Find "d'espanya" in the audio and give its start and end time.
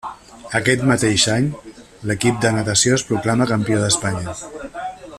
3.85-4.39